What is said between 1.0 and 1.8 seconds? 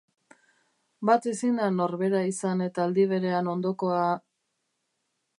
Bat ezin da